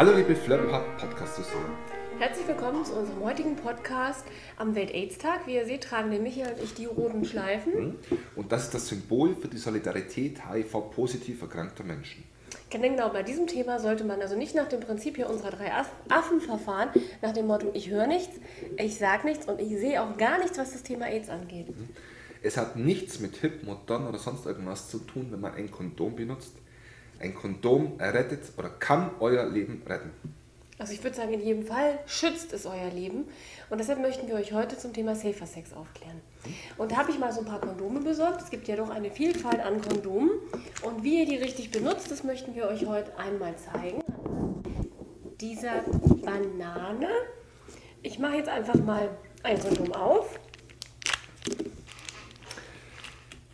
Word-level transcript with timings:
Hallo 0.00 0.12
liebe 0.16 0.34
Flirtpub 0.34 0.96
Podcast-Zuseher. 0.96 1.60
Herzlich 2.18 2.48
willkommen 2.48 2.82
zu 2.86 2.94
unserem 2.94 3.22
heutigen 3.22 3.54
Podcast 3.54 4.24
am 4.56 4.74
Welt-Aids-Tag. 4.74 5.46
Wie 5.46 5.56
ihr 5.56 5.66
seht, 5.66 5.82
tragen 5.82 6.10
der 6.10 6.20
Michael 6.20 6.54
und 6.54 6.62
ich 6.62 6.72
die 6.72 6.86
roten 6.86 7.22
Schleifen. 7.26 7.96
Und 8.34 8.50
das 8.50 8.64
ist 8.64 8.72
das 8.72 8.88
Symbol 8.88 9.34
für 9.34 9.48
die 9.48 9.58
Solidarität 9.58 10.40
HIV-positiv 10.50 11.42
erkrankter 11.42 11.84
Menschen. 11.84 12.24
Genau, 12.70 13.10
bei 13.10 13.22
diesem 13.22 13.46
Thema 13.46 13.78
sollte 13.78 14.04
man 14.04 14.22
also 14.22 14.38
nicht 14.38 14.54
nach 14.54 14.68
dem 14.70 14.80
Prinzip 14.80 15.16
hier 15.16 15.28
unserer 15.28 15.50
drei 15.50 15.70
Aff- 15.70 15.92
Affen 16.08 16.40
verfahren, 16.40 16.88
nach 17.20 17.34
dem 17.34 17.46
Motto, 17.46 17.70
ich 17.74 17.90
höre 17.90 18.06
nichts, 18.06 18.40
ich 18.78 18.96
sage 18.96 19.26
nichts 19.26 19.46
und 19.48 19.60
ich 19.60 19.68
sehe 19.68 20.02
auch 20.02 20.16
gar 20.16 20.38
nichts, 20.38 20.56
was 20.56 20.72
das 20.72 20.82
Thema 20.82 21.08
AIDS 21.08 21.28
angeht. 21.28 21.66
Es 22.42 22.56
hat 22.56 22.74
nichts 22.76 23.20
mit 23.20 23.36
Hip, 23.36 23.64
modern 23.64 24.06
oder 24.06 24.18
sonst 24.18 24.46
irgendwas 24.46 24.88
zu 24.88 25.00
tun, 25.00 25.26
wenn 25.28 25.42
man 25.42 25.52
ein 25.52 25.70
Kondom 25.70 26.16
benutzt. 26.16 26.54
Ein 27.20 27.34
Kondom 27.34 28.00
rettet 28.00 28.44
oder 28.56 28.70
kann 28.70 29.10
euer 29.20 29.44
Leben 29.46 29.82
retten. 29.86 30.10
Also 30.78 30.94
ich 30.94 31.04
würde 31.04 31.14
sagen, 31.14 31.34
in 31.34 31.42
jedem 31.42 31.66
Fall 31.66 31.98
schützt 32.06 32.54
es 32.54 32.64
euer 32.64 32.88
Leben. 32.88 33.26
Und 33.68 33.78
deshalb 33.78 34.00
möchten 34.00 34.26
wir 34.28 34.36
euch 34.36 34.54
heute 34.54 34.78
zum 34.78 34.94
Thema 34.94 35.14
Safer 35.14 35.44
Sex 35.44 35.74
aufklären. 35.74 36.22
Und 36.78 36.92
da 36.92 36.96
habe 36.96 37.10
ich 37.10 37.18
mal 37.18 37.30
so 37.30 37.40
ein 37.40 37.46
paar 37.46 37.60
Kondome 37.60 38.00
besorgt. 38.00 38.40
Es 38.40 38.48
gibt 38.48 38.66
ja 38.66 38.76
doch 38.76 38.88
eine 38.88 39.10
Vielfalt 39.10 39.60
an 39.60 39.82
Kondomen. 39.82 40.30
Und 40.82 41.04
wie 41.04 41.20
ihr 41.20 41.26
die 41.26 41.36
richtig 41.36 41.70
benutzt, 41.70 42.10
das 42.10 42.24
möchten 42.24 42.54
wir 42.54 42.66
euch 42.66 42.86
heute 42.86 43.18
einmal 43.18 43.54
zeigen. 43.56 44.02
Dieser 45.38 45.82
Banane. 46.24 47.08
Ich 48.02 48.18
mache 48.18 48.36
jetzt 48.36 48.48
einfach 48.48 48.76
mal 48.76 49.10
ein 49.42 49.60
Kondom 49.60 49.92
auf. 49.92 50.40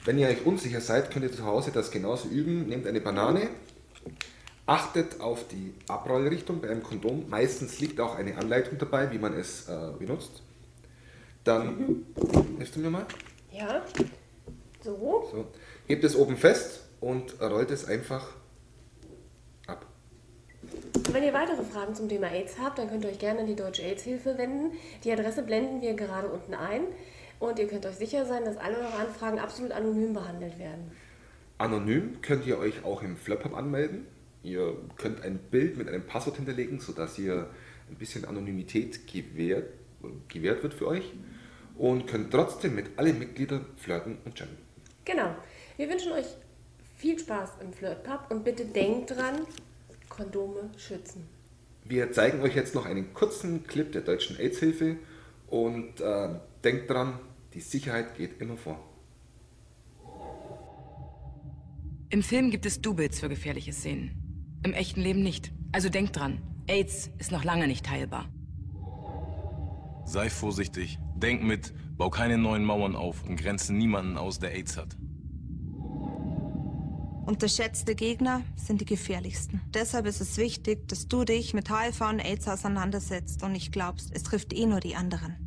Wenn 0.07 0.19
ihr 0.19 0.29
euch 0.29 0.47
unsicher 0.47 0.81
seid, 0.81 1.11
könnt 1.11 1.25
ihr 1.25 1.33
zu 1.33 1.45
Hause 1.45 1.73
das 1.73 1.91
genauso 1.91 2.29
üben. 2.29 2.69
Nehmt 2.69 2.87
eine 2.87 3.01
Banane, 3.01 3.49
achtet 4.65 5.21
auf 5.21 5.49
die 5.49 5.75
Abrollrichtung 5.89 6.61
bei 6.61 6.71
einem 6.71 6.85
Kondom. 6.85 7.29
Meistens 7.29 7.81
liegt 7.81 7.99
auch 7.99 8.15
eine 8.15 8.39
Anleitung 8.39 8.79
dabei, 8.79 9.11
wie 9.11 9.19
man 9.19 9.35
es 9.35 9.69
äh, 9.69 9.91
benutzt. 9.99 10.43
Dann, 11.43 12.07
hilfst 12.57 12.77
du 12.77 12.81
mir 12.81 12.91
mal? 12.91 13.07
Ja. 13.51 13.83
So. 14.81 15.29
So. 15.33 15.47
Hebt 15.89 16.05
es 16.05 16.15
oben 16.15 16.37
fest 16.37 16.83
und 17.01 17.41
rollt 17.41 17.73
es 17.73 17.85
einfach 17.85 18.29
ab. 19.67 19.87
Wenn 21.11 21.25
ihr 21.25 21.35
weitere 21.35 21.65
Fragen 21.65 21.97
zum 21.97 22.09
Thema 22.09 22.29
AIDS 22.29 22.55
habt, 22.63 22.79
dann 22.79 22.89
könnt 22.89 23.03
ihr 23.03 23.11
euch 23.11 23.19
gerne 23.19 23.41
an 23.41 23.49
die 23.49 23.57
Deutsche 23.57 23.83
AIDS-Hilfe 23.83 24.39
wenden. 24.39 24.71
Die 25.03 25.11
Adresse 25.11 25.43
blenden 25.43 25.83
wir 25.83 25.95
gerade 25.95 26.29
unten 26.29 26.55
ein. 26.55 26.83
Und 27.39 27.59
ihr 27.59 27.67
könnt 27.67 27.85
euch 27.87 27.97
sicher 27.97 28.25
sein, 28.25 28.45
dass 28.45 28.57
alle 28.57 28.79
eure 28.79 28.95
Anfragen 28.95 29.39
absolut 29.39 29.73
anonym 29.73 30.15
behandelt 30.15 30.59
werden. 30.59 30.91
Anonym 31.59 32.21
könnt 32.23 32.47
ihr 32.47 32.59
euch 32.59 32.85
auch 32.85 33.03
im 33.03 33.17
Flirthub 33.17 33.55
anmelden. 33.57 34.07
Ihr 34.43 34.77
könnt 34.97 35.23
ein 35.23 35.39
Bild 35.39 35.77
mit 35.77 35.89
einem 35.89 36.07
Passwort 36.07 36.37
hinterlegen, 36.37 36.81
sodass 36.81 37.19
ihr 37.19 37.49
ein 37.89 37.97
bisschen 37.97 38.25
Anonymität 38.25 39.07
gewährt, 39.07 39.69
gewährt 40.29 40.63
wird 40.63 40.75
für 40.75 40.87
euch. 40.87 41.13
Und 41.77 42.07
könnt 42.07 42.31
trotzdem 42.31 42.75
mit 42.75 42.99
allen 42.99 43.19
Mitgliedern 43.19 43.67
flirten 43.77 44.19
und 44.25 44.35
chatten. 44.35 44.57
Genau. 45.05 45.35
Wir 45.77 45.91
wünschen 45.91 46.13
euch 46.13 46.27
viel 46.97 47.19
Spaß 47.19 47.53
im 47.61 47.73
Flirtpub 47.73 48.31
und 48.31 48.45
bitte 48.45 48.65
denkt 48.65 49.11
dran, 49.11 49.47
Kondome 50.09 50.71
schützen. 50.79 51.29
Wir 51.85 52.11
zeigen 52.13 52.41
euch 52.43 52.57
jetzt 52.57 52.75
noch 52.75 52.87
einen 52.87 53.13
kurzen 53.13 53.67
Clip 53.67 53.93
der 53.93 54.03
Deutschen 54.03 54.39
AIDS-Hilfe 54.39 54.97
und 55.49 56.01
äh, 56.01 56.29
denkt 56.65 56.91
dran, 56.91 57.19
die 57.57 57.63
Sicherheit 57.63 58.15
geht 58.19 58.39
immer 58.43 58.59
vor. 58.59 58.79
Im 62.11 62.23
Film 62.23 62.51
gibt 62.51 62.67
es 62.67 62.83
Doubles 62.83 63.19
für 63.19 63.31
gefährliche 63.31 63.73
Szenen. 63.73 64.61
Im 64.63 64.75
echten 64.75 65.01
Leben 65.01 65.23
nicht. 65.23 65.55
Also 65.73 65.89
denkt 65.89 66.17
dran, 66.17 66.43
AIDS 66.67 67.11
ist 67.17 67.33
noch 67.33 67.45
lange 67.45 67.67
nicht 67.67 67.89
heilbar. 67.89 68.29
Sei 70.05 70.29
vorsichtig, 70.29 70.99
denk 71.17 71.45
mit, 71.45 71.73
bau 71.97 72.11
keine 72.11 72.37
neuen 72.37 72.63
Mauern 72.63 72.95
auf 72.95 73.25
und 73.25 73.37
grenze 73.37 73.73
niemanden 73.73 74.19
aus, 74.19 74.39
der 74.39 74.53
AIDS 74.55 74.77
hat. 74.77 74.95
Unterschätzte 77.25 77.95
Gegner 77.95 78.43
sind 78.55 78.83
die 78.83 78.85
gefährlichsten. 78.85 79.63
Deshalb 79.73 80.05
ist 80.05 80.21
es 80.21 80.37
wichtig, 80.37 80.89
dass 80.89 81.09
du 81.09 81.25
dich 81.25 81.55
mit 81.55 81.71
HIV 81.71 82.03
und 82.03 82.21
AIDS 82.21 82.49
auseinandersetzt 82.49 83.43
und 83.43 83.53
nicht 83.53 83.73
glaubst, 83.73 84.15
es 84.15 84.25
trifft 84.25 84.53
eh 84.53 84.67
nur 84.67 84.81
die 84.81 84.95
anderen. 84.95 85.46